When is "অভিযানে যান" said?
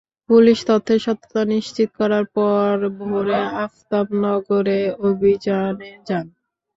5.07-6.25